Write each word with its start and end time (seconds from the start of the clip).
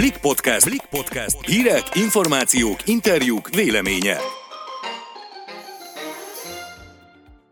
Blik 0.00 0.18
Podcast. 0.18 0.66
Blik 0.68 0.82
Podcast. 0.90 1.46
Hírek, 1.46 1.82
információk, 1.94 2.76
interjúk, 2.86 3.48
véleménye. 3.48 4.16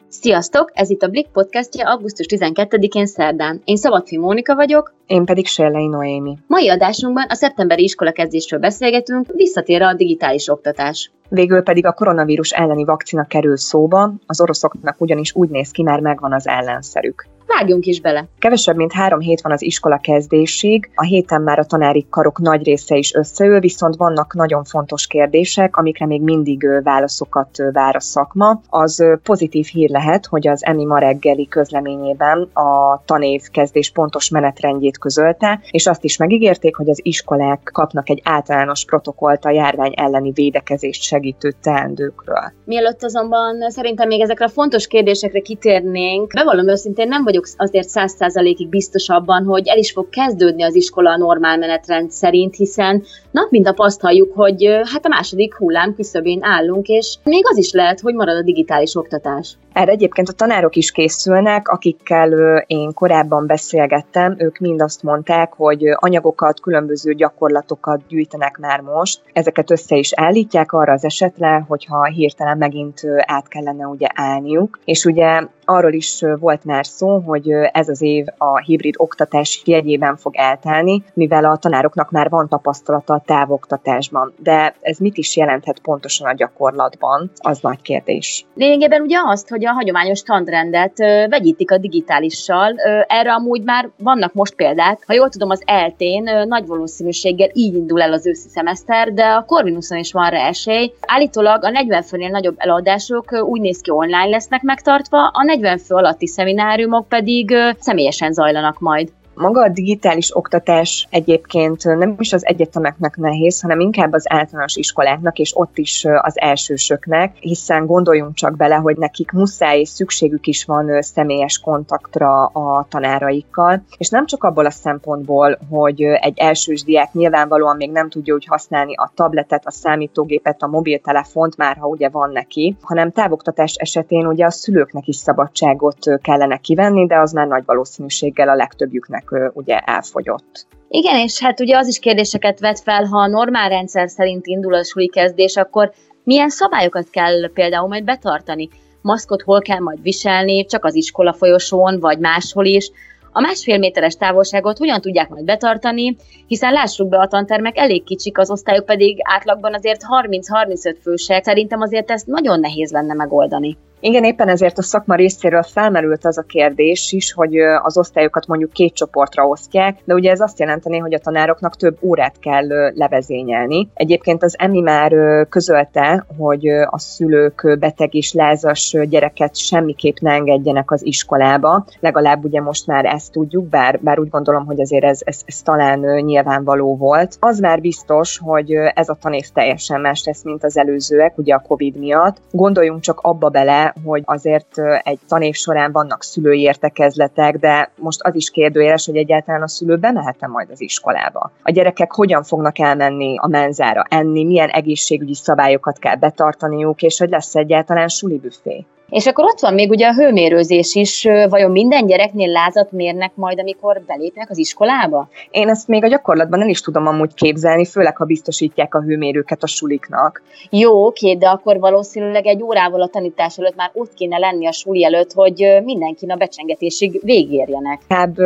Sziasztok! 0.09 0.71
Ez 0.75 0.91
itt 0.91 1.03
a 1.03 1.09
Blik 1.09 1.27
podcastja 1.27 1.91
augusztus 1.91 2.27
12-én 2.29 3.07
szerdán. 3.07 3.61
Én 3.65 3.77
Szabadfi 3.77 4.19
Mónika 4.19 4.55
vagyok. 4.55 4.95
Én 5.07 5.25
pedig 5.25 5.47
Sérlei 5.47 5.87
Noémi. 5.87 6.39
Mai 6.47 6.69
adásunkban 6.69 7.27
a 7.29 7.35
szeptemberi 7.35 7.83
iskolakezdésről 7.83 8.61
beszélgetünk, 8.61 9.27
visszatér 9.33 9.83
a 9.83 9.95
digitális 9.95 10.49
oktatás. 10.49 11.11
Végül 11.29 11.63
pedig 11.63 11.87
a 11.87 11.93
koronavírus 11.93 12.51
elleni 12.51 12.85
vakcina 12.85 13.25
kerül 13.25 13.57
szóba, 13.57 14.13
az 14.27 14.41
oroszoknak 14.41 15.01
ugyanis 15.01 15.35
úgy 15.35 15.49
néz 15.49 15.71
ki, 15.71 15.83
már 15.83 16.01
megvan 16.01 16.33
az 16.33 16.47
ellenszerük. 16.47 17.27
Vágjunk 17.57 17.87
is 17.87 18.01
bele. 18.01 18.29
Kevesebb, 18.39 18.77
mint 18.77 18.93
három 18.93 19.21
hét 19.21 19.41
van 19.41 19.53
az 19.53 19.63
iskola 19.63 19.99
kezdésig, 19.99 20.91
a 20.95 21.05
héten 21.05 21.43
már 21.43 21.59
a 21.59 21.65
tanári 21.65 22.07
karok 22.11 22.39
nagy 22.39 22.65
része 22.65 22.97
is 22.97 23.15
összeül, 23.15 23.61
viszont 23.61 23.97
vannak 23.97 24.35
nagyon 24.35 24.65
fontos 24.65 25.07
kérdések, 25.07 25.77
amikre 25.77 26.07
még 26.07 26.23
mindig 26.23 26.69
válaszokat 26.83 27.49
vár 27.73 27.97
a 27.97 28.01
szakma. 28.01 28.61
Az 28.69 29.05
pozitív 29.23 29.67
hír 29.67 29.91
lehet, 29.91 30.27
hogy 30.27 30.49
az 30.49 30.65
EMI 30.65 30.85
ma 30.85 30.99
reggeli 30.99 31.49
közleményében 31.49 32.43
a 32.53 33.03
tanév 33.05 33.43
kezdés 33.51 33.91
pontos 33.91 34.29
menetrendjét 34.29 34.99
közölte, 34.99 35.61
és 35.71 35.87
azt 35.87 36.05
is 36.05 36.17
megígérték, 36.17 36.77
hogy 36.77 36.89
az 36.89 37.01
iskolák 37.03 37.71
kapnak 37.73 38.09
egy 38.09 38.21
általános 38.25 38.85
protokollt 38.85 39.45
a 39.45 39.51
járvány 39.51 39.93
elleni 39.97 40.31
védekezést 40.31 41.03
segítő 41.03 41.55
teendőkről. 41.63 42.53
Mielőtt 42.65 43.05
azonban 43.05 43.71
szerintem 43.71 44.09
még 44.09 44.21
ezekre 44.21 44.45
a 44.45 44.49
fontos 44.49 44.87
kérdésekre 44.87 45.41
kitérnénk, 45.41 46.33
bevallom 46.33 46.69
őszintén 46.69 47.09
nem 47.09 47.25
vagyok 47.25 47.38
vagyok 47.39 47.55
azért 47.57 47.89
száz 47.89 48.13
százalékig 48.13 48.69
biztos 48.69 49.09
abban, 49.09 49.45
hogy 49.45 49.69
el 49.69 49.79
is 49.79 49.93
fog 49.93 50.09
kezdődni 50.09 50.63
az 50.63 50.75
iskola 50.75 51.11
a 51.11 51.17
normál 51.17 51.59
menetrend 51.59 52.11
szerint, 52.11 52.57
hiszen 52.57 53.05
nap 53.31 53.51
mint 53.51 53.65
nap 53.65 53.79
azt 53.79 54.01
halljuk, 54.01 54.33
hogy 54.35 54.65
hát 54.93 55.05
a 55.05 55.09
második 55.09 55.55
hullám 55.55 55.95
küszöbén 55.95 56.39
állunk, 56.43 56.87
és 56.87 57.17
még 57.25 57.43
az 57.47 57.59
is 57.59 57.73
lehet, 57.73 58.01
hogy 58.01 58.15
marad 58.15 58.37
a 58.37 58.43
digitális 58.43 58.97
oktatás. 58.97 59.57
Erre 59.79 59.91
egyébként 59.91 60.29
a 60.29 60.33
tanárok 60.33 60.77
is 60.77 60.91
készülnek, 60.91 61.69
akikkel 61.69 62.33
én 62.67 62.93
korábban 62.95 63.47
beszélgettem, 63.47 64.35
ők 64.39 64.59
mind 64.59 64.81
azt 64.83 65.03
mondták, 65.03 65.53
hogy 65.53 65.83
anyagokat, 65.95 66.61
különböző 66.61 67.15
gyakorlatokat 67.15 68.07
gyűjtenek 68.09 68.57
már 68.57 68.81
most, 68.81 69.21
ezeket 69.33 69.71
össze 69.71 69.97
is 69.97 70.13
állítják 70.15 70.73
arra 70.73 70.93
az 70.93 71.05
esetre, 71.05 71.65
hogyha 71.69 72.05
hirtelen 72.05 72.59
megint 72.59 73.01
át 73.19 73.49
kellene 73.49 73.87
ugye 73.87 74.07
állniuk, 74.15 74.79
és 74.85 75.05
ugye 75.05 75.43
arról 75.65 75.93
is 75.93 76.23
volt 76.41 76.65
már 76.65 76.87
szó, 76.87 77.19
hogy 77.19 77.51
ez 77.73 77.89
az 77.89 78.03
év 78.03 78.27
a 78.39 78.59
hibrid 78.59 78.95
oktatás 78.97 79.63
jegyében 79.65 80.17
fog 80.17 80.37
eltelni, 80.37 81.05
mivel 81.15 81.45
a 81.45 81.57
tanároknak 81.57 82.11
már 82.11 82.29
van 82.29 82.49
tapasztalata 82.49 83.15
a 83.15 83.23
távoktatásban. 83.27 84.33
De 84.37 84.75
ez 84.81 84.99
mit 84.99 85.17
is 85.17 85.37
jelenthet 85.37 85.79
pontosan 85.79 86.27
a 86.29 86.35
gyakorlatban, 86.35 87.31
az 87.37 87.59
nagy 87.61 87.83
kérdés. 87.83 88.47
Lényegében 88.55 89.01
ugye 89.01 89.19
azt, 89.25 89.49
hogy 89.49 89.65
a 89.69 89.73
hagyományos 89.73 90.23
tanrendet 90.23 90.99
vegyítik 91.29 91.71
a 91.71 91.79
digitálissal. 91.79 92.75
Erre 93.07 93.33
amúgy 93.33 93.63
már 93.63 93.89
vannak 93.97 94.33
most 94.33 94.55
példák. 94.55 95.03
Ha 95.07 95.13
jól 95.13 95.29
tudom, 95.29 95.51
az 95.51 95.63
eltén 95.65 96.23
nagy 96.47 96.67
valószínűséggel 96.67 97.51
így 97.53 97.75
indul 97.75 98.03
el 98.03 98.13
az 98.13 98.27
őszi 98.27 98.49
szemeszter, 98.49 99.13
de 99.13 99.25
a 99.25 99.45
Corvinuson 99.45 99.99
is 99.99 100.13
van 100.13 100.31
rá 100.31 100.47
esély. 100.47 100.93
Állítólag 101.01 101.65
a 101.65 101.71
40 101.71 102.03
főnél 102.03 102.31
nagyobb 102.31 102.57
eladások 102.59 103.33
úgy 103.33 103.61
néz 103.61 103.81
ki 103.81 103.91
online 103.91 104.29
lesznek 104.29 104.63
megtartva, 104.63 105.27
a 105.33 105.45
40 105.45 105.79
fő 105.79 105.95
alatti 105.95 106.27
szemináriumok 106.27 107.09
pedig 107.09 107.55
személyesen 107.79 108.33
zajlanak 108.33 108.79
majd. 108.79 109.09
Maga 109.39 109.63
a 109.63 109.69
digitális 109.69 110.37
oktatás 110.37 111.07
egyébként 111.11 111.85
nem 111.85 112.15
is 112.19 112.33
az 112.33 112.47
egyetemeknek 112.47 113.17
nehéz, 113.17 113.61
hanem 113.61 113.81
inkább 113.81 114.13
az 114.13 114.33
általános 114.33 114.77
iskoláknak, 114.77 115.39
és 115.39 115.57
ott 115.57 115.79
is 115.79 116.05
az 116.19 116.41
elsősöknek, 116.41 117.37
hiszen 117.37 117.87
gondoljunk 117.87 118.35
csak 118.35 118.57
bele, 118.57 118.75
hogy 118.75 118.97
nekik 118.97 119.31
muszáj 119.31 119.81
és 119.81 119.89
szükségük 119.89 120.47
is 120.47 120.65
van 120.65 121.03
személyes 121.03 121.59
kontaktra 121.59 122.45
a 122.45 122.87
tanáraikkal, 122.89 123.83
és 123.99 124.09
nem 124.09 124.27
csak 124.27 124.45
abból 124.45 124.67
a 124.67 124.71
szempontból, 124.71 125.59
hogy 125.71 126.03
egy 126.03 126.39
elsős 126.39 126.83
diák 126.83 127.13
nyilvánvalóan 127.13 127.77
még 127.77 127.91
nem 127.91 128.09
tudja 128.09 128.35
úgy 128.35 128.47
használni 128.47 128.95
a 128.95 129.11
tabletet, 129.15 129.67
a 129.67 129.71
számítógépet, 129.71 130.63
a 130.63 130.67
mobiltelefont, 130.67 131.57
már 131.57 131.77
ha 131.77 131.87
ugye 131.87 132.09
van 132.09 132.31
neki, 132.31 132.77
hanem 132.81 133.13
távoktatás 133.13 133.75
esetén 133.75 134.27
ugye 134.27 134.45
a 134.45 134.51
szülőknek 134.51 135.07
is 135.07 135.17
szabadságot 135.17 136.21
kellene 136.23 136.57
kivenni, 136.57 137.07
de 137.07 137.19
az 137.19 137.33
már 137.33 137.47
nagy 137.47 137.65
valószínűséggel 137.67 138.49
a 138.49 138.55
legtöbbjüknek 138.55 139.28
ugye 139.53 139.79
elfogyott. 139.79 140.67
Igen, 140.89 141.17
és 141.17 141.41
hát 141.41 141.61
ugye 141.61 141.77
az 141.77 141.89
is 141.89 141.99
kérdéseket 141.99 142.61
vet 142.61 142.81
fel, 142.81 143.05
ha 143.05 143.19
a 143.19 143.27
normál 143.27 143.69
rendszer 143.69 144.09
szerint 144.09 144.47
indul 144.47 144.75
a 144.75 144.85
suli 144.85 145.09
kezdés, 145.09 145.57
akkor 145.57 145.93
milyen 146.25 146.49
szabályokat 146.49 147.11
kell 147.11 147.51
például 147.53 147.89
majd 147.89 148.05
betartani? 148.05 148.69
Maszkot 149.03 149.43
hol 149.43 149.61
kell 149.61 149.79
majd 149.79 150.03
viselni, 150.03 150.65
csak 150.65 150.85
az 150.85 150.95
iskola 150.95 151.33
folyosón, 151.33 152.01
vagy 152.01 152.19
máshol 152.19 152.65
is? 152.65 152.91
A 153.33 153.41
másfél 153.41 153.79
méteres 153.79 154.15
távolságot 154.15 154.79
hogyan 154.79 155.01
tudják 155.01 155.29
majd 155.29 155.45
betartani, 155.45 156.17
hiszen 156.47 156.73
lássuk 156.73 157.09
be, 157.09 157.19
a 157.19 157.27
tantermek 157.27 157.79
elég 157.79 158.05
kicsik, 158.05 158.39
az 158.39 158.51
osztályok 158.51 158.85
pedig 158.85 159.19
átlagban 159.23 159.75
azért 159.75 160.01
30-35 160.23 160.97
fősek. 161.03 161.45
Szerintem 161.45 161.81
azért 161.81 162.11
ezt 162.11 162.27
nagyon 162.27 162.61
nehéz 162.61 162.91
lenne 162.91 163.15
megoldani. 163.15 163.77
Igen, 164.01 164.25
éppen 164.25 164.49
ezért 164.49 164.79
a 164.79 164.83
szakma 164.83 165.15
részéről 165.15 165.63
felmerült 165.63 166.25
az 166.25 166.39
a 166.39 166.43
kérdés 166.43 167.13
is, 167.13 167.33
hogy 167.33 167.57
az 167.59 167.99
osztályokat 167.99 168.47
mondjuk 168.47 168.73
két 168.73 168.95
csoportra 168.95 169.47
osztják, 169.47 169.99
de 170.05 170.15
ugye 170.15 170.31
ez 170.31 170.41
azt 170.41 170.59
jelenteni, 170.59 170.99
hogy 170.99 171.15
a 171.15 171.19
tanároknak 171.19 171.77
több 171.77 171.97
órát 172.01 172.39
kell 172.41 172.67
levezényelni. 172.95 173.89
Egyébként 173.95 174.43
az 174.43 174.55
EMI 174.59 174.81
már 174.81 175.13
közölte, 175.49 176.27
hogy 176.39 176.69
a 176.69 176.99
szülők 176.99 177.77
beteg 177.79 178.15
és 178.15 178.33
lázas 178.33 178.97
gyereket 179.09 179.57
semmiképp 179.57 180.17
ne 180.19 180.33
engedjenek 180.33 180.91
az 180.91 181.07
iskolába. 181.07 181.85
Legalább 182.01 182.45
ugye 182.45 182.61
most 182.61 182.87
már 182.87 183.05
ezt 183.05 183.33
tudjuk, 183.33 183.69
bár, 183.69 184.01
bár 184.03 184.19
úgy 184.19 184.29
gondolom, 184.29 184.67
hogy 184.67 184.81
azért 184.81 185.05
ez, 185.05 185.21
ez, 185.25 185.41
ez 185.45 185.63
talán 185.63 185.99
nyilvánvaló 186.01 186.97
volt. 186.97 187.37
Az 187.41 187.59
már 187.59 187.81
biztos, 187.81 188.39
hogy 188.39 188.73
ez 188.95 189.09
a 189.09 189.19
tanév 189.21 189.47
teljesen 189.55 190.01
más 190.01 190.25
lesz, 190.25 190.45
mint 190.45 190.65
az 190.65 190.77
előzőek, 190.77 191.39
ugye 191.39 191.55
a 191.55 191.63
COVID 191.69 191.97
miatt. 191.97 192.37
Gondoljunk 192.51 193.01
csak 193.01 193.21
abba 193.21 193.49
bele, 193.49 193.88
hogy 194.05 194.23
azért 194.25 194.79
egy 195.03 195.19
tanév 195.29 195.55
során 195.55 195.93
vannak 195.93 196.23
szülői 196.23 196.61
értekezletek, 196.61 197.57
de 197.57 197.91
most 197.97 198.21
az 198.23 198.35
is 198.35 198.51
kérdőjeles, 198.51 199.07
hogy 199.07 199.17
egyáltalán 199.17 199.63
a 199.63 199.69
szülő 199.69 199.97
bemehet 199.97 200.47
majd 200.47 200.71
az 200.71 200.81
iskolába. 200.81 201.53
A 201.63 201.71
gyerekek 201.71 202.13
hogyan 202.13 202.43
fognak 202.43 202.79
elmenni 202.79 203.35
a 203.39 203.47
menzára 203.47 204.05
enni, 204.09 204.45
milyen 204.45 204.69
egészségügyi 204.69 205.35
szabályokat 205.35 205.99
kell 205.99 206.17
betartaniuk, 206.17 207.03
és 207.03 207.19
hogy 207.19 207.31
lesz 207.31 207.55
egyáltalán 207.55 208.09
suli 208.09 208.39
büfé. 208.39 208.87
És 209.11 209.27
akkor 209.27 209.45
ott 209.45 209.61
van 209.61 209.75
még 209.75 209.91
ugye 209.91 210.07
a 210.07 210.15
hőmérőzés 210.15 210.95
is, 210.95 211.23
vajon 211.49 211.71
minden 211.71 212.07
gyereknél 212.07 212.51
lázat 212.51 212.93
mérnek 212.93 213.33
majd, 213.35 213.61
amikor 213.61 214.03
belépnek 214.07 214.51
az 214.51 214.59
iskolába? 214.59 215.29
Én 215.51 215.69
ezt 215.69 215.89
még 215.89 216.05
a 216.05 216.09
gyakorlatban 216.09 216.59
nem 216.59 216.69
is 216.69 216.81
tudom 216.81 217.07
amúgy 217.07 217.35
képzelni, 217.35 217.87
főleg 217.87 218.17
ha 218.17 218.25
biztosítják 218.25 218.95
a 218.95 219.03
hőmérőket 219.03 219.63
a 219.63 219.67
suliknak. 219.67 220.43
Jó, 220.71 221.07
oké, 221.07 221.35
de 221.35 221.49
akkor 221.49 221.79
valószínűleg 221.79 222.47
egy 222.47 222.63
órával 222.63 223.03
a 223.03 223.09
tanítás 223.09 223.59
előtt 223.59 223.77
már 223.77 223.91
ott 223.93 224.15
kéne 224.15 224.39
lenni 224.39 224.67
a 224.67 224.73
suli 224.73 225.05
előtt, 225.05 225.33
hogy 225.33 225.81
mindenki 225.85 226.27
a 226.27 226.37
becsengetésig 226.37 227.21
végérjenek. 227.25 228.01
Hát 228.09 228.37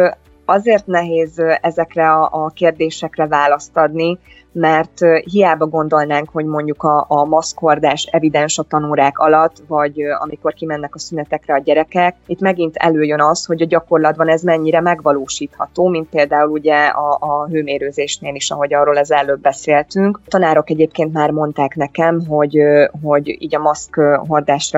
azért 0.44 0.86
nehéz 0.86 1.42
ezekre 1.60 2.10
a, 2.10 2.28
a 2.32 2.48
kérdésekre 2.54 3.26
választ 3.26 3.76
adni, 3.76 4.18
mert 4.52 5.00
hiába 5.24 5.66
gondolnánk, 5.66 6.28
hogy 6.32 6.44
mondjuk 6.44 6.82
a, 6.82 7.04
a 7.08 7.24
maszkordás 7.24 8.04
evidens 8.04 8.58
a 8.58 8.62
tanórák 8.62 9.18
alatt, 9.18 9.56
vagy 9.66 10.02
amikor 10.20 10.54
kimennek 10.54 10.94
a 10.94 10.98
szünetekre 10.98 11.54
a 11.54 11.58
gyerekek, 11.58 12.16
itt 12.26 12.40
megint 12.40 12.76
előjön 12.76 13.20
az, 13.20 13.44
hogy 13.44 13.62
a 13.62 13.66
gyakorlatban 13.66 14.28
ez 14.28 14.42
mennyire 14.42 14.80
megvalósítható, 14.80 15.88
mint 15.88 16.08
például 16.08 16.50
ugye 16.50 16.86
a, 16.86 17.16
a 17.20 17.46
hőmérőzésnél 17.46 18.34
is, 18.34 18.50
ahogy 18.50 18.74
arról 18.74 18.96
az 18.96 19.12
előbb 19.12 19.40
beszéltünk. 19.40 20.20
A 20.24 20.28
tanárok 20.28 20.70
egyébként 20.70 21.12
már 21.12 21.30
mondták 21.30 21.74
nekem, 21.74 22.26
hogy, 22.26 22.58
hogy 23.02 23.36
így 23.42 23.54
a 23.54 23.58
maszk 23.58 24.00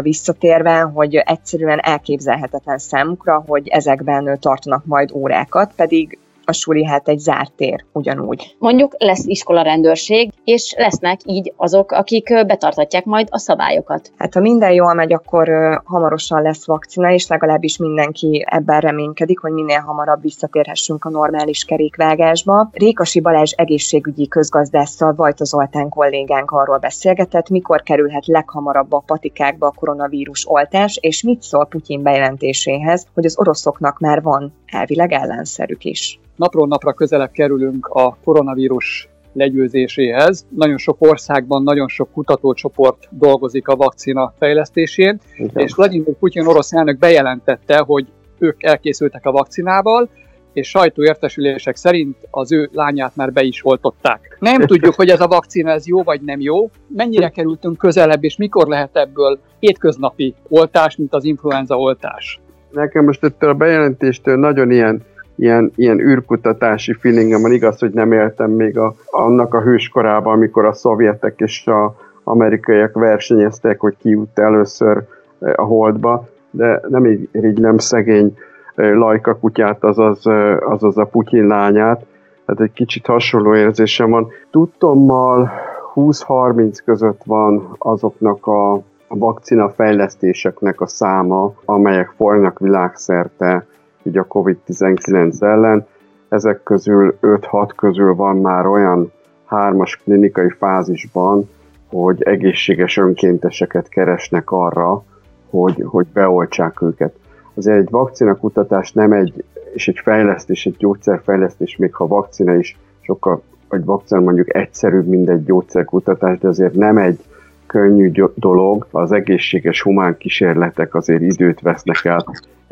visszatérve, 0.00 0.80
hogy 0.80 1.14
egyszerűen 1.14 1.78
elképzelhetetlen 1.82 2.78
számukra, 2.78 3.44
hogy 3.46 3.68
ezekben 3.68 4.38
tartanak 4.40 4.84
majd 4.84 5.10
órákat, 5.12 5.72
pedig 5.76 6.18
a 6.44 6.52
suli 6.52 6.84
hát 6.84 7.08
egy 7.08 7.18
zárt 7.18 7.52
tér 7.52 7.84
ugyanúgy. 7.92 8.56
Mondjuk 8.58 8.94
lesz 8.98 9.24
iskola 9.26 9.62
rendőrség, 9.62 10.32
és 10.44 10.74
lesznek 10.76 11.20
így 11.24 11.52
azok, 11.56 11.92
akik 11.92 12.46
betartatják 12.46 13.04
majd 13.04 13.28
a 13.30 13.38
szabályokat. 13.38 14.12
Hát 14.16 14.34
ha 14.34 14.40
minden 14.40 14.72
jól 14.72 14.94
megy, 14.94 15.12
akkor 15.12 15.48
hamarosan 15.84 16.42
lesz 16.42 16.66
vakcina, 16.66 17.12
és 17.12 17.26
legalábbis 17.26 17.76
mindenki 17.76 18.44
ebben 18.46 18.80
reménykedik, 18.80 19.38
hogy 19.38 19.52
minél 19.52 19.80
hamarabb 19.80 20.22
visszatérhessünk 20.22 21.04
a 21.04 21.10
normális 21.10 21.64
kerékvágásba. 21.64 22.68
Rékasi 22.72 23.20
Balázs 23.20 23.52
egészségügyi 23.56 24.28
közgazdásszal 24.28 25.14
Vajta 25.14 25.44
Zoltán 25.44 25.88
kollégánk 25.88 26.50
arról 26.50 26.78
beszélgetett, 26.78 27.48
mikor 27.48 27.82
kerülhet 27.82 28.26
leghamarabb 28.26 28.92
a 28.92 29.02
patikákba 29.06 29.66
a 29.66 29.74
koronavírus 29.76 30.48
oltás, 30.48 30.98
és 31.00 31.22
mit 31.22 31.42
szól 31.42 31.66
Putyin 31.66 32.02
bejelentéséhez, 32.02 33.06
hogy 33.14 33.24
az 33.24 33.38
oroszoknak 33.38 33.98
már 33.98 34.22
van 34.22 34.52
elvileg 34.66 35.12
ellenszerük 35.12 35.84
is 35.84 36.18
napról 36.36 36.66
napra 36.66 36.92
közelebb 36.92 37.30
kerülünk 37.30 37.86
a 37.86 38.16
koronavírus 38.24 39.08
legyőzéséhez. 39.32 40.46
Nagyon 40.48 40.78
sok 40.78 40.96
országban, 40.98 41.62
nagyon 41.62 41.88
sok 41.88 42.10
kutatócsoport 42.12 43.08
dolgozik 43.10 43.68
a 43.68 43.76
vakcina 43.76 44.32
fejlesztésén, 44.38 45.20
Igen. 45.36 45.64
és 45.64 45.74
Vladimir 45.74 46.14
Putyin 46.18 46.46
orosz 46.46 46.72
elnök 46.72 46.98
bejelentette, 46.98 47.78
hogy 47.78 48.06
ők 48.38 48.62
elkészültek 48.62 49.26
a 49.26 49.32
vakcinával, 49.32 50.08
és 50.52 50.68
sajtóértesülések 50.68 51.76
szerint 51.76 52.16
az 52.30 52.52
ő 52.52 52.68
lányát 52.72 53.16
már 53.16 53.32
be 53.32 53.42
is 53.42 53.64
oltották. 53.64 54.36
Nem 54.40 54.60
tudjuk, 54.66 54.94
hogy 54.94 55.08
ez 55.08 55.20
a 55.20 55.26
vakcina 55.26 55.70
ez 55.70 55.86
jó 55.86 56.02
vagy 56.02 56.20
nem 56.20 56.40
jó, 56.40 56.70
mennyire 56.88 57.28
kerültünk 57.28 57.78
közelebb, 57.78 58.24
és 58.24 58.36
mikor 58.36 58.66
lehet 58.66 58.96
ebből 58.96 59.38
hétköznapi 59.58 60.34
oltás, 60.48 60.96
mint 60.96 61.14
az 61.14 61.24
influenza 61.24 61.78
oltás. 61.78 62.40
Nekem 62.70 63.04
most 63.04 63.24
ettől 63.24 63.50
a 63.50 63.54
bejelentéstől 63.54 64.36
nagyon 64.36 64.70
ilyen 64.70 65.02
ilyen, 65.36 65.72
ilyen 65.76 65.98
űrkutatási 65.98 66.92
feelingem 66.92 67.42
van. 67.42 67.52
Igaz, 67.52 67.78
hogy 67.78 67.92
nem 67.92 68.12
éltem 68.12 68.50
még 68.50 68.78
a, 68.78 68.94
annak 69.10 69.54
a 69.54 69.60
hőskorában, 69.60 70.32
amikor 70.32 70.64
a 70.64 70.72
szovjetek 70.72 71.34
és 71.40 71.66
a 71.66 71.96
amerikaiak 72.24 72.94
versenyeztek, 72.94 73.80
hogy 73.80 73.96
ki 73.98 74.08
jut 74.08 74.38
először 74.38 75.02
a 75.38 75.62
holdba, 75.62 76.28
de 76.50 76.80
nem 76.88 77.06
így 77.06 77.58
nem 77.58 77.78
szegény 77.78 78.36
Lajka 78.74 79.34
kutyát, 79.34 79.84
azaz, 79.84 80.26
azaz 80.60 80.98
a 80.98 81.04
Putyin 81.04 81.46
lányát. 81.46 82.04
Hát 82.46 82.60
egy 82.60 82.72
kicsit 82.72 83.06
hasonló 83.06 83.54
érzésem 83.54 84.10
van. 84.10 84.28
Tudtommal 84.50 85.50
20-30 85.94 86.78
között 86.84 87.20
van 87.24 87.74
azoknak 87.78 88.46
a 88.46 88.80
vakcina 89.08 89.68
fejlesztéseknek 89.68 90.80
a 90.80 90.86
száma, 90.86 91.52
amelyek 91.64 92.12
folynak 92.16 92.58
világszerte 92.58 93.66
így 94.06 94.18
a 94.18 94.26
COVID-19 94.26 95.42
ellen. 95.42 95.86
Ezek 96.28 96.62
közül 96.62 97.18
5-6 97.22 97.70
közül 97.76 98.14
van 98.14 98.36
már 98.36 98.66
olyan 98.66 99.12
hármas 99.44 99.96
klinikai 99.96 100.50
fázisban, 100.58 101.48
hogy 101.88 102.22
egészséges 102.22 102.96
önkénteseket 102.96 103.88
keresnek 103.88 104.50
arra, 104.50 105.04
hogy, 105.50 105.82
hogy 105.86 106.06
beoltsák 106.12 106.82
őket. 106.82 107.14
Azért 107.54 107.78
egy 107.78 107.90
vakcina 107.90 108.34
kutatás 108.34 108.92
nem 108.92 109.12
egy, 109.12 109.44
és 109.72 109.88
egy 109.88 110.00
fejlesztés, 110.02 110.66
egy 110.66 110.76
gyógyszerfejlesztés, 110.78 111.76
még 111.76 111.94
ha 111.94 112.06
vakcina 112.06 112.54
is 112.54 112.78
sokkal, 113.00 113.42
vagy 113.68 113.84
vakcina 113.84 114.20
mondjuk 114.20 114.54
egyszerűbb, 114.54 115.06
mint 115.06 115.28
egy 115.28 115.44
gyógyszerkutatás, 115.44 116.38
de 116.38 116.48
azért 116.48 116.74
nem 116.74 116.98
egy 116.98 117.20
könnyű 117.66 118.12
dolog, 118.34 118.86
az 118.90 119.12
egészséges 119.12 119.82
humán 119.82 120.16
kísérletek 120.16 120.94
azért 120.94 121.20
időt 121.20 121.60
vesznek 121.60 122.04
el. 122.04 122.24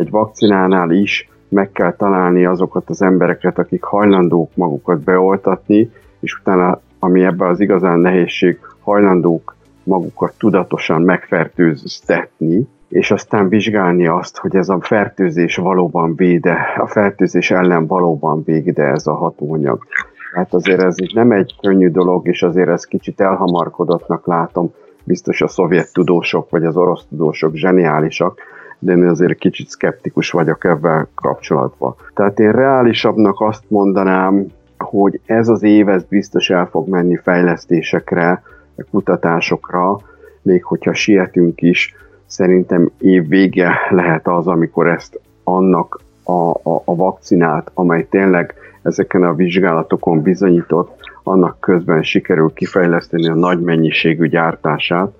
Egy 0.02 0.10
vakcinánál 0.10 0.90
is 0.90 1.28
meg 1.48 1.72
kell 1.72 1.92
találni 1.96 2.44
azokat 2.44 2.90
az 2.90 3.02
embereket, 3.02 3.58
akik 3.58 3.82
hajlandók 3.82 4.50
magukat 4.54 5.00
beoltatni, 5.00 5.90
és 6.20 6.38
utána, 6.40 6.80
ami 6.98 7.24
ebben 7.24 7.48
az 7.48 7.60
igazán 7.60 7.98
nehézség, 7.98 8.58
hajlandók 8.80 9.56
magukat 9.82 10.34
tudatosan 10.38 11.02
megfertőztetni, 11.02 12.66
és 12.88 13.10
aztán 13.10 13.48
vizsgálni 13.48 14.06
azt, 14.06 14.36
hogy 14.36 14.56
ez 14.56 14.68
a 14.68 14.80
fertőzés 14.80 15.56
valóban 15.56 16.14
véde, 16.16 16.56
a 16.76 16.86
fertőzés 16.86 17.50
ellen 17.50 17.86
valóban 17.86 18.42
véde 18.44 18.84
ez 18.84 19.06
a 19.06 19.14
hatóanyag. 19.14 19.86
Hát 20.34 20.54
azért 20.54 20.80
ez 20.80 20.96
nem 21.14 21.30
egy 21.30 21.54
könnyű 21.60 21.90
dolog, 21.90 22.28
és 22.28 22.42
azért 22.42 22.68
ez 22.68 22.84
kicsit 22.84 23.20
elhamarkodottnak 23.20 24.26
látom. 24.26 24.72
Biztos 25.04 25.40
a 25.40 25.48
szovjet 25.48 25.92
tudósok, 25.92 26.50
vagy 26.50 26.64
az 26.64 26.76
orosz 26.76 27.04
tudósok 27.08 27.54
zseniálisak, 27.54 28.40
de 28.82 28.92
én 28.92 29.08
azért 29.08 29.38
kicsit 29.38 29.68
szkeptikus 29.68 30.30
vagyok 30.30 30.64
ebben 30.64 31.08
kapcsolatban. 31.14 31.94
Tehát 32.14 32.38
én 32.38 32.52
reálisabbnak 32.52 33.40
azt 33.40 33.64
mondanám, 33.68 34.46
hogy 34.78 35.20
ez 35.26 35.48
az 35.48 35.62
év 35.62 35.88
ez 35.88 36.04
biztos 36.04 36.50
el 36.50 36.66
fog 36.66 36.88
menni 36.88 37.16
fejlesztésekre, 37.16 38.42
kutatásokra, 38.90 39.98
még 40.42 40.64
hogyha 40.64 40.94
sietünk 40.94 41.62
is, 41.62 41.94
szerintem 42.26 42.90
év 42.98 43.28
vége 43.28 43.72
lehet 43.90 44.28
az, 44.28 44.46
amikor 44.46 44.88
ezt 44.88 45.20
annak 45.44 46.00
a, 46.22 46.50
a, 46.50 46.82
a 46.84 46.96
vakcinát, 46.96 47.70
amely 47.74 48.06
tényleg 48.10 48.54
ezeken 48.82 49.22
a 49.22 49.34
vizsgálatokon 49.34 50.22
bizonyított, 50.22 51.00
annak 51.22 51.60
közben 51.60 52.02
sikerül 52.02 52.52
kifejleszteni 52.54 53.28
a 53.28 53.34
nagy 53.34 53.60
mennyiségű 53.60 54.28
gyártását, 54.28 55.10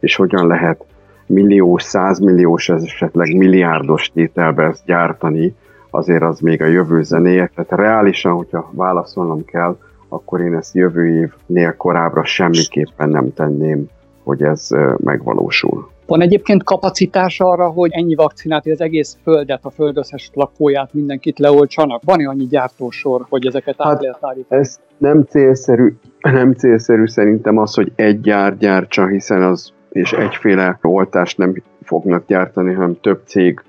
és 0.00 0.16
hogyan 0.16 0.46
lehet 0.46 0.84
milliós, 1.26 1.82
százmilliós, 1.82 2.68
esetleg 2.68 3.36
milliárdos 3.36 4.10
tételbe 4.14 4.62
ezt 4.62 4.84
gyártani, 4.84 5.54
azért 5.90 6.22
az 6.22 6.40
még 6.40 6.62
a 6.62 6.66
jövő 6.66 7.02
zenéje. 7.02 7.50
Tehát 7.54 7.70
reálisan, 7.70 8.32
hogyha 8.32 8.70
válaszolnom 8.72 9.44
kell, 9.44 9.76
akkor 10.08 10.40
én 10.40 10.54
ezt 10.54 10.74
jövő 10.74 11.06
évnél 11.06 11.76
korábbra 11.76 12.24
semmiképpen 12.24 13.08
nem 13.08 13.32
tenném, 13.34 13.86
hogy 14.24 14.42
ez 14.42 14.68
megvalósul. 14.96 15.90
Van 16.06 16.20
egyébként 16.20 16.64
kapacitás 16.64 17.40
arra, 17.40 17.68
hogy 17.68 17.90
ennyi 17.92 18.14
vakcinát, 18.14 18.66
az 18.66 18.80
egész 18.80 19.18
földet, 19.22 19.64
a 19.64 19.70
föld 19.70 19.96
összes 19.96 20.30
lakóját, 20.34 20.92
mindenkit 20.92 21.38
leoltsanak? 21.38 22.02
Van-e 22.04 22.28
annyi 22.28 22.46
gyártósor, 22.46 23.26
hogy 23.28 23.46
ezeket 23.46 23.74
hát 23.78 23.92
át 23.92 24.02
lehet 24.02 24.18
állítani? 24.20 24.60
Ez 24.60 24.80
nem 24.98 25.24
célszerű, 25.28 25.94
nem 26.20 26.52
célszerű 26.52 27.06
szerintem 27.06 27.58
az, 27.58 27.74
hogy 27.74 27.92
egy 27.94 28.20
gyár 28.20 28.56
gyártsa, 28.56 29.06
hiszen 29.06 29.42
az 29.42 29.72
és 29.92 30.12
egyféle 30.12 30.78
oltást 30.82 31.38
nem 31.38 31.54
fognak 31.82 32.26
gyártani, 32.26 32.72
hanem 32.72 33.00
több 33.00 33.20
cég, 33.24 33.60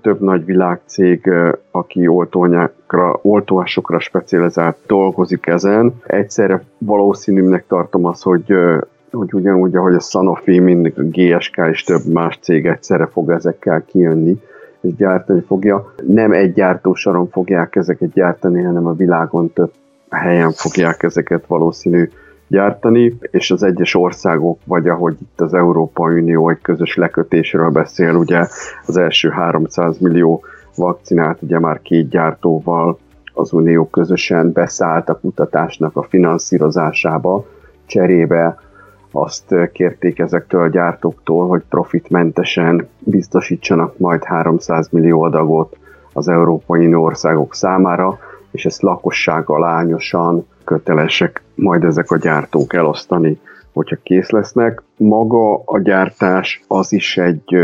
több 0.00 0.20
nagy 0.20 0.44
világcég, 0.44 1.30
aki 1.70 2.06
oltóanyákra, 2.06 3.18
oltóásokra 3.22 3.98
specializált 3.98 4.76
dolgozik 4.86 5.46
ezen. 5.46 5.94
Egyszerre 6.06 6.62
valószínűnek 6.78 7.66
tartom 7.66 8.04
az, 8.04 8.22
hogy 8.22 8.54
hogy 9.10 9.34
ugyanúgy, 9.34 9.76
ahogy 9.76 9.94
a 9.94 10.00
Sanofi, 10.00 10.58
mind 10.58 10.92
a 10.96 11.02
GSK 11.02 11.56
és 11.70 11.82
több 11.82 12.06
más 12.12 12.38
cég 12.42 12.66
egyszerre 12.66 13.06
fog 13.06 13.30
ezekkel 13.30 13.84
kijönni, 13.84 14.40
és 14.80 14.94
gyártani 14.94 15.40
fogja. 15.40 15.94
Nem 16.06 16.32
egy 16.32 16.52
gyártósaron 16.52 17.28
fogják 17.28 17.76
ezeket 17.76 18.12
gyártani, 18.12 18.62
hanem 18.62 18.86
a 18.86 18.94
világon 18.94 19.52
több 19.52 19.72
helyen 20.10 20.50
fogják 20.50 21.02
ezeket 21.02 21.46
valószínű 21.46 22.08
gyártani, 22.48 23.18
és 23.30 23.50
az 23.50 23.62
egyes 23.62 23.94
országok, 23.94 24.58
vagy 24.64 24.88
ahogy 24.88 25.16
itt 25.20 25.40
az 25.40 25.54
Európai 25.54 26.20
Unió 26.20 26.48
egy 26.48 26.60
közös 26.62 26.96
lekötésről 26.96 27.70
beszél, 27.70 28.14
ugye 28.14 28.46
az 28.86 28.96
első 28.96 29.28
300 29.28 29.98
millió 29.98 30.42
vakcinát 30.76 31.42
ugye 31.42 31.58
már 31.58 31.82
két 31.82 32.08
gyártóval 32.08 32.98
az 33.34 33.52
Unió 33.52 33.88
közösen 33.88 34.52
beszállt 34.52 35.08
a 35.08 35.18
kutatásnak 35.18 35.96
a 35.96 36.02
finanszírozásába, 36.02 37.46
cserébe 37.86 38.58
azt 39.10 39.54
kérték 39.72 40.18
ezektől 40.18 40.62
a 40.62 40.68
gyártóktól, 40.68 41.48
hogy 41.48 41.62
profitmentesen 41.68 42.88
biztosítsanak 42.98 43.98
majd 43.98 44.24
300 44.24 44.88
millió 44.90 45.22
adagot 45.22 45.76
az 46.12 46.28
Európai 46.28 46.86
Unió 46.86 47.02
országok 47.02 47.54
számára, 47.54 48.18
és 48.50 48.66
ezt 48.66 48.82
lakossággal 48.82 49.64
ányosan 49.64 50.46
kötelesek 50.64 51.42
majd 51.54 51.84
ezek 51.84 52.10
a 52.10 52.16
gyártók 52.16 52.74
elosztani, 52.74 53.38
hogyha 53.72 53.96
kész 54.02 54.30
lesznek. 54.30 54.82
Maga 54.96 55.54
a 55.64 55.80
gyártás 55.80 56.64
az 56.68 56.92
is 56.92 57.16
egy 57.16 57.56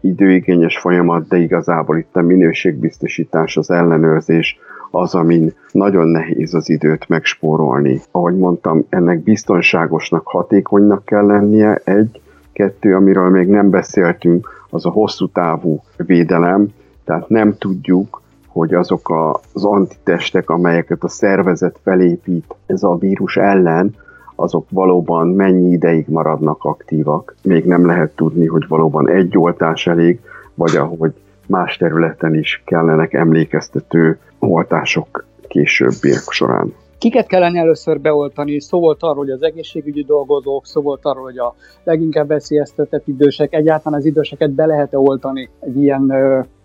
időigényes 0.00 0.78
folyamat, 0.78 1.28
de 1.28 1.36
igazából 1.36 1.98
itt 1.98 2.16
a 2.16 2.20
minőségbiztosítás, 2.20 3.56
az 3.56 3.70
ellenőrzés 3.70 4.58
az, 4.90 5.14
amin 5.14 5.52
nagyon 5.72 6.08
nehéz 6.08 6.54
az 6.54 6.68
időt 6.68 7.08
megspórolni. 7.08 8.00
Ahogy 8.10 8.36
mondtam, 8.36 8.84
ennek 8.88 9.22
biztonságosnak, 9.22 10.26
hatékonynak 10.26 11.04
kell 11.04 11.26
lennie, 11.26 11.80
egy, 11.84 12.20
kettő, 12.52 12.94
amiről 12.94 13.28
még 13.28 13.48
nem 13.48 13.70
beszéltünk, 13.70 14.48
az 14.70 14.86
a 14.86 14.90
hosszú 14.90 15.28
távú 15.28 15.82
védelem, 15.96 16.68
tehát 17.04 17.28
nem 17.28 17.56
tudjuk, 17.58 18.22
hogy 18.56 18.74
azok 18.74 19.10
az 19.52 19.64
antitestek, 19.64 20.50
amelyeket 20.50 21.02
a 21.02 21.08
szervezet 21.08 21.78
felépít 21.82 22.54
ez 22.66 22.82
a 22.82 22.96
vírus 22.96 23.36
ellen, 23.36 23.94
azok 24.34 24.66
valóban 24.70 25.28
mennyi 25.28 25.70
ideig 25.70 26.04
maradnak 26.08 26.64
aktívak. 26.64 27.34
Még 27.42 27.64
nem 27.64 27.86
lehet 27.86 28.10
tudni, 28.14 28.46
hogy 28.46 28.64
valóban 28.68 29.08
egy 29.08 29.38
oltás 29.38 29.86
elég, 29.86 30.20
vagy 30.54 30.76
ahogy 30.76 31.12
más 31.46 31.76
területen 31.76 32.34
is 32.34 32.62
kellenek 32.66 33.12
emlékeztető 33.12 34.18
oltások 34.38 35.24
későbbiek 35.48 36.30
során. 36.30 36.74
Kiket 36.98 37.26
kellene 37.26 37.60
először 37.60 38.00
beoltani? 38.00 38.60
Szó 38.60 38.80
volt 38.80 39.02
arról, 39.02 39.16
hogy 39.16 39.30
az 39.30 39.42
egészségügyi 39.42 40.04
dolgozók, 40.04 40.66
szó 40.66 40.82
volt 40.82 41.04
arról, 41.04 41.22
hogy 41.22 41.38
a 41.38 41.54
leginkább 41.84 42.28
veszélyeztetett 42.28 43.08
idősek, 43.08 43.54
egyáltalán 43.54 43.98
az 43.98 44.06
időseket 44.06 44.50
be 44.50 44.66
lehet-e 44.66 44.98
oltani 44.98 45.48
egy 45.60 45.82
ilyen 45.82 46.12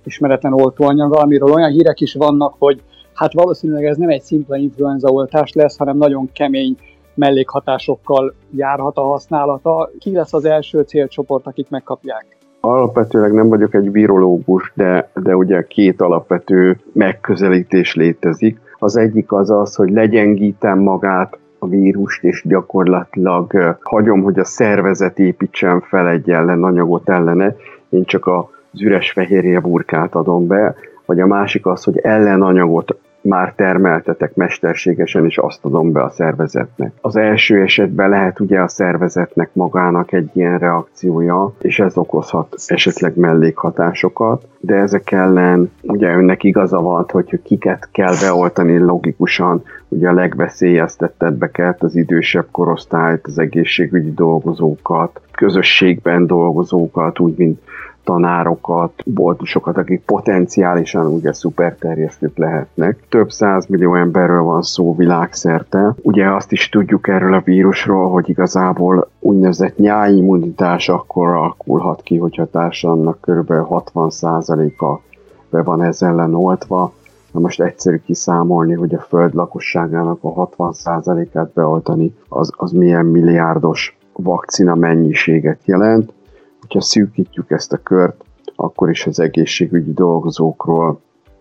ismeretlen 0.05 0.53
oltóanyaggal, 0.53 1.21
amiről 1.21 1.51
olyan 1.51 1.71
hírek 1.71 1.99
is 1.99 2.13
vannak, 2.13 2.55
hogy 2.57 2.81
hát 3.13 3.33
valószínűleg 3.33 3.85
ez 3.85 3.97
nem 3.97 4.09
egy 4.09 4.21
szimpla 4.21 4.55
influenza 4.55 5.09
oltás 5.09 5.53
lesz, 5.53 5.77
hanem 5.77 5.97
nagyon 5.97 6.29
kemény 6.33 6.77
mellékhatásokkal 7.13 8.33
járhat 8.55 8.97
a 8.97 9.01
használata. 9.01 9.89
Ki 9.99 10.11
lesz 10.11 10.33
az 10.33 10.45
első 10.45 10.81
célcsoport, 10.81 11.47
akik 11.47 11.69
megkapják? 11.69 12.25
Alapvetőleg 12.59 13.33
nem 13.33 13.47
vagyok 13.47 13.73
egy 13.73 13.91
virológus, 13.91 14.71
de, 14.75 15.09
de 15.15 15.35
ugye 15.35 15.63
két 15.67 16.01
alapvető 16.01 16.79
megközelítés 16.93 17.95
létezik. 17.95 18.59
Az 18.79 18.97
egyik 18.97 19.31
az 19.31 19.49
az, 19.49 19.75
hogy 19.75 19.89
legyengítem 19.89 20.79
magát 20.79 21.37
a 21.59 21.67
vírust, 21.67 22.23
és 22.23 22.43
gyakorlatilag 22.47 23.77
hagyom, 23.81 24.21
hogy 24.21 24.39
a 24.39 24.43
szervezet 24.43 25.19
építsen 25.19 25.81
fel 25.81 26.09
egy 26.09 26.29
ellenanyagot 26.29 27.09
ellene, 27.09 27.55
én 27.89 28.03
csak 28.03 28.25
az 28.73 28.81
üres 28.81 29.11
fehérje 29.11 29.59
burkát 29.59 30.15
adom 30.15 30.47
be, 30.47 30.75
vagy 31.05 31.19
a 31.19 31.27
másik 31.27 31.65
az, 31.65 31.83
hogy 31.83 31.97
ellenanyagot 31.97 32.97
már 33.21 33.53
termeltetek 33.55 34.35
mesterségesen, 34.35 35.25
és 35.25 35.37
azt 35.37 35.65
adom 35.65 35.91
be 35.91 36.03
a 36.03 36.09
szervezetnek. 36.09 36.91
Az 37.01 37.15
első 37.15 37.61
esetben 37.61 38.09
lehet 38.09 38.39
ugye 38.39 38.59
a 38.59 38.67
szervezetnek 38.67 39.49
magának 39.53 40.11
egy 40.11 40.29
ilyen 40.33 40.57
reakciója, 40.57 41.53
és 41.59 41.79
ez 41.79 41.97
okozhat 41.97 42.55
esetleg 42.67 43.17
mellékhatásokat, 43.17 44.47
de 44.59 44.75
ezek 44.75 45.11
ellen 45.11 45.71
ugye 45.81 46.15
önnek 46.15 46.43
igaza 46.43 46.79
volt, 46.79 47.11
hogy 47.11 47.41
kiket 47.43 47.89
kell 47.91 48.13
beoltani 48.21 48.77
logikusan, 48.77 49.63
ugye 49.87 50.09
a 50.09 50.13
legveszélyeztettebbeket, 50.13 51.83
az 51.83 51.95
idősebb 51.95 52.47
korosztályt, 52.51 53.25
az 53.25 53.39
egészségügyi 53.39 54.13
dolgozókat, 54.13 55.21
közösségben 55.31 56.27
dolgozókat, 56.27 57.19
úgy, 57.19 57.37
mint 57.37 57.59
tanárokat, 58.03 59.03
boltosokat, 59.05 59.77
akik 59.77 60.01
potenciálisan 60.05 61.05
ugye 61.05 61.33
szuperterjesztők 61.33 62.37
lehetnek. 62.37 63.03
Több 63.09 63.29
millió 63.67 63.95
emberről 63.95 64.43
van 64.43 64.61
szó 64.61 64.95
világszerte. 64.95 65.95
Ugye 66.01 66.29
azt 66.31 66.51
is 66.51 66.69
tudjuk 66.69 67.07
erről 67.07 67.33
a 67.33 67.41
vírusról, 67.41 68.09
hogy 68.09 68.29
igazából 68.29 69.09
úgynevezett 69.19 69.77
nyáimmunitás 69.77 70.89
akkor 70.89 71.27
alakulhat 71.27 72.01
ki, 72.01 72.17
hogyha 72.17 72.45
társadalomnak 72.45 73.17
kb. 73.21 73.51
60%-a 73.51 74.99
be 75.49 75.61
van 75.61 75.83
ezzel 75.83 76.09
ellen 76.09 76.35
oltva. 76.35 76.93
Na 77.31 77.39
most 77.39 77.61
egyszerű 77.61 77.97
kiszámolni, 77.97 78.73
hogy 78.73 78.93
a 78.93 78.99
föld 78.99 79.33
lakosságának 79.33 80.17
a 80.21 80.49
60%-át 80.49 81.53
beoltani, 81.53 82.13
az, 82.29 82.51
az 82.55 82.71
milyen 82.71 83.05
milliárdos 83.05 83.97
vakcina 84.13 84.75
mennyiséget 84.75 85.59
jelent 85.65 86.13
hogyha 86.71 86.87
szűkítjük 86.87 87.51
ezt 87.51 87.73
a 87.73 87.77
kört, 87.77 88.23
akkor 88.55 88.89
is 88.89 89.05
az 89.05 89.19
egészségügyi 89.19 89.93
dolgozókról, 89.93 90.99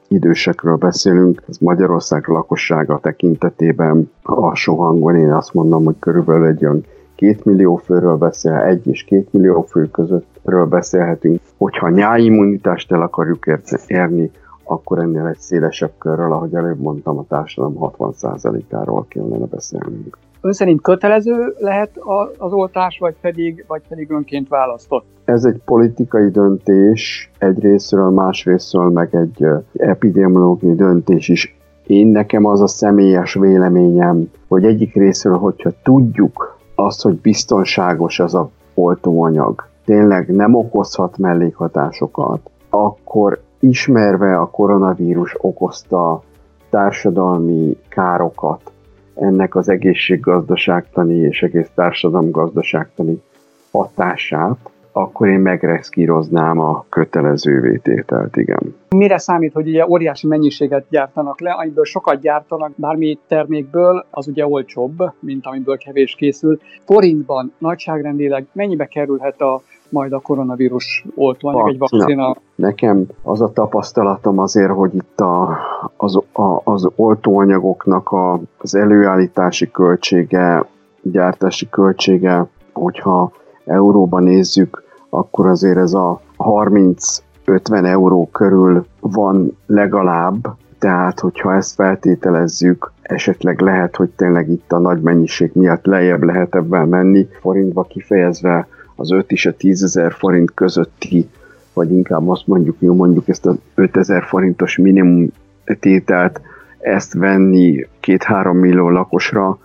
idősekről 0.08 0.76
beszélünk. 0.76 1.42
Ez 1.48 1.56
Magyarország 1.58 2.26
lakossága 2.26 2.98
tekintetében 2.98 4.10
alsó 4.22 4.76
hangon 4.76 5.16
én 5.16 5.32
azt 5.32 5.54
mondom, 5.54 5.84
hogy 5.84 5.94
körülbelül 5.98 6.46
egy 6.46 6.64
olyan 6.64 6.84
két 7.14 7.44
millió 7.44 7.76
főről 7.76 8.16
beszél, 8.16 8.54
egy 8.54 8.86
és 8.86 9.04
két 9.04 9.32
millió 9.32 9.62
fő 9.62 9.90
közöttről 9.90 10.66
beszélhetünk. 10.66 11.40
Hogyha 11.56 11.88
nyáimmunitást 11.88 12.92
el 12.92 13.02
akarjuk 13.02 13.46
érni, 13.86 14.30
akkor 14.64 14.98
ennél 14.98 15.26
egy 15.26 15.38
szélesebb 15.38 15.92
körről, 15.98 16.32
ahogy 16.32 16.54
előbb 16.54 16.80
mondtam, 16.80 17.18
a 17.18 17.24
társadalom 17.28 17.92
60%-áról 17.98 19.06
kellene 19.08 19.46
beszélnünk. 19.46 20.18
Ön 20.40 20.52
szerint 20.52 20.82
kötelező 20.82 21.54
lehet 21.58 21.90
az 22.38 22.52
oltás, 22.52 22.98
vagy 22.98 23.14
pedig, 23.20 23.64
vagy 23.68 23.82
pedig 23.88 24.10
önként 24.10 24.48
választott? 24.48 25.04
Ez 25.24 25.44
egy 25.44 25.60
politikai 25.64 26.30
döntés 26.30 27.30
egyrésztről, 27.38 28.10
másrésztről 28.10 28.90
meg 28.90 29.14
egy 29.14 29.46
epidemiológiai 29.76 30.74
döntés 30.74 31.28
is. 31.28 31.56
Én 31.86 32.06
nekem 32.06 32.44
az 32.44 32.60
a 32.60 32.66
személyes 32.66 33.34
véleményem, 33.34 34.30
hogy 34.48 34.64
egyik 34.64 34.94
részről, 34.94 35.36
hogyha 35.36 35.70
tudjuk 35.82 36.58
azt, 36.74 37.02
hogy 37.02 37.20
biztonságos 37.20 38.20
az 38.20 38.34
a 38.34 38.50
oltóanyag, 38.74 39.68
tényleg 39.84 40.28
nem 40.34 40.54
okozhat 40.54 41.18
mellékhatásokat, 41.18 42.50
akkor 42.70 43.40
ismerve 43.60 44.36
a 44.36 44.50
koronavírus 44.50 45.34
okozta 45.38 46.22
társadalmi 46.70 47.76
károkat, 47.88 48.72
ennek 49.14 49.54
az 49.54 49.68
egészséggazdaságtani 49.68 51.16
és 51.16 51.42
egész 51.42 51.70
társadalomgazdaságtani 51.74 53.22
hatását, 53.70 54.58
akkor 54.92 55.28
én 55.28 55.38
megreszkíroznám 55.38 56.58
a 56.58 56.84
kötelező 56.88 57.60
vétételt, 57.60 58.36
igen. 58.36 58.74
Mire 58.88 59.18
számít, 59.18 59.52
hogy 59.52 59.68
ugye 59.68 59.86
óriási 59.86 60.26
mennyiséget 60.26 60.86
gyártanak 60.88 61.40
le, 61.40 61.50
amiből 61.50 61.84
sokat 61.84 62.20
gyártanak 62.20 62.72
bármi 62.76 63.18
termékből, 63.28 64.06
az 64.10 64.28
ugye 64.28 64.46
olcsóbb, 64.46 65.12
mint 65.18 65.46
amiből 65.46 65.76
kevés 65.76 66.14
készül. 66.14 66.58
Forintban 66.84 67.52
nagyságrendileg 67.58 68.46
mennyibe 68.52 68.86
kerülhet 68.86 69.40
a 69.40 69.62
majd 69.90 70.12
a 70.12 70.18
koronavírus 70.18 71.04
oltóanyag, 71.14 71.68
egy 71.68 71.78
vakcina. 71.78 72.36
Nekem 72.54 73.06
az 73.22 73.40
a 73.40 73.52
tapasztalatom 73.52 74.38
azért, 74.38 74.70
hogy 74.70 74.94
itt 74.94 75.20
a, 75.20 75.58
az, 75.96 76.16
a, 76.32 76.60
az 76.64 76.88
oltóanyagoknak 76.96 78.10
a, 78.10 78.40
az 78.58 78.74
előállítási 78.74 79.70
költsége, 79.70 80.64
gyártási 81.02 81.68
költsége, 81.68 82.46
hogyha 82.72 83.32
euróban 83.64 84.22
nézzük, 84.22 84.82
akkor 85.08 85.46
azért 85.46 85.76
ez 85.76 85.92
a 85.92 86.20
30-50 86.38 87.86
euró 87.86 88.28
körül 88.32 88.84
van 89.00 89.56
legalább, 89.66 90.56
tehát 90.78 91.20
hogyha 91.20 91.54
ezt 91.54 91.74
feltételezzük, 91.74 92.92
esetleg 93.02 93.60
lehet, 93.60 93.96
hogy 93.96 94.10
tényleg 94.10 94.48
itt 94.48 94.72
a 94.72 94.78
nagy 94.78 95.00
mennyiség 95.00 95.50
miatt 95.54 95.84
lejjebb 95.84 96.22
lehet 96.22 96.54
ebben 96.54 96.88
menni, 96.88 97.28
forintba 97.40 97.82
kifejezve 97.82 98.68
az 99.00 99.10
5 99.12 99.32
és 99.32 99.46
a 99.46 99.56
10 99.56 99.82
ezer 99.82 100.12
forint 100.12 100.54
közötti, 100.54 101.28
vagy 101.72 101.92
inkább 101.92 102.28
azt 102.28 102.46
mondjuk, 102.46 102.76
jó 102.78 102.94
mondjuk 102.94 103.28
ezt 103.28 103.46
az 103.46 103.56
5 103.74 103.96
ezer 103.96 104.22
forintos 104.22 104.76
minimum 104.76 105.28
tételt, 105.80 106.40
ezt 106.78 107.14
venni 107.14 107.86
két-három 108.00 108.56
millió 108.56 108.88
lakosra 108.88 109.58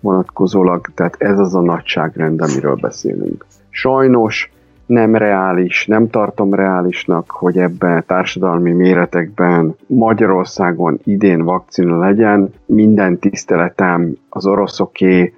vonatkozólag, 0.00 0.86
tehát 0.94 1.16
ez 1.18 1.38
az 1.38 1.54
a 1.54 1.60
nagyságrend, 1.60 2.40
amiről 2.40 2.74
beszélünk. 2.74 3.46
Sajnos 3.70 4.52
nem 4.86 5.14
reális, 5.16 5.86
nem 5.86 6.10
tartom 6.10 6.54
reálisnak, 6.54 7.30
hogy 7.30 7.58
ebben 7.58 8.04
társadalmi 8.06 8.72
méretekben 8.72 9.74
Magyarországon 9.86 11.00
idén 11.04 11.42
vakcina 11.42 11.98
legyen. 11.98 12.52
Minden 12.66 13.18
tiszteletem 13.18 14.16
az 14.28 14.46
oroszoké, 14.46 15.34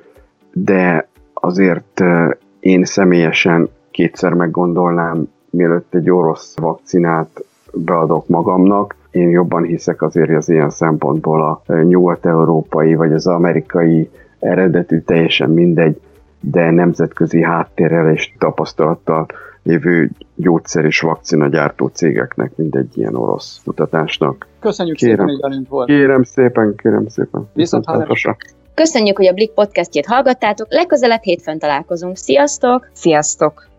de 0.53 1.09
azért 1.35 2.03
én 2.65 2.85
személyesen 2.85 3.69
kétszer 3.91 4.33
meggondolnám, 4.33 5.29
mielőtt 5.51 5.95
egy 5.95 6.11
orosz 6.11 6.57
vakcinát 6.57 7.45
beadok 7.73 8.29
magamnak. 8.29 8.97
Én 9.11 9.29
jobban 9.29 9.63
hiszek 9.63 10.03
azért 10.03 10.31
az 10.31 10.49
ilyen 10.49 10.71
szempontból 10.71 11.63
a 11.67 11.75
nyugat-európai 11.83 12.95
vagy 12.95 13.13
az 13.13 13.27
amerikai 13.27 14.11
eredetű, 14.39 15.01
teljesen 15.01 15.51
mindegy, 15.51 16.01
de 16.41 16.71
nemzetközi 16.71 17.43
háttérrel 17.43 18.13
és 18.13 18.35
tapasztalattal 18.39 19.27
lévő 19.63 20.11
gyógyszer 20.35 20.85
és 20.85 21.01
vakcina 21.01 21.49
gyártó 21.49 21.87
cégeknek, 21.87 22.57
mindegy 22.57 22.99
ilyen 22.99 23.15
orosz 23.15 23.61
mutatásnak. 23.65 24.47
Köszönjük 24.61 24.97
kérem, 24.97 25.17
szépen, 25.17 25.33
hogy 25.33 25.51
velünk 25.51 25.69
volt. 25.69 25.87
Kérem 25.87 26.23
szépen, 26.23 26.75
kérem 26.77 27.07
szépen. 27.09 27.49
Viszont 27.53 27.85
hallásra. 27.85 28.37
Köszönjük, 28.75 29.17
hogy 29.17 29.27
a 29.27 29.33
Blik 29.33 29.51
podcastjét 29.51 30.07
hallgattátok, 30.07 30.67
legközelebb 30.71 31.23
hétfőn 31.23 31.59
találkozunk. 31.59 32.17
Sziasztok! 32.17 32.91
Sziasztok! 32.93 33.74